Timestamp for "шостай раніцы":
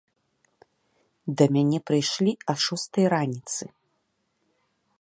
2.65-3.63